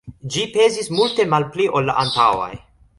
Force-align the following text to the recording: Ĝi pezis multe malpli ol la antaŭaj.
Ĝi 0.35 0.45
pezis 0.55 0.89
multe 0.95 1.27
malpli 1.35 1.71
ol 1.79 1.91
la 1.93 1.99
antaŭaj. 2.07 2.53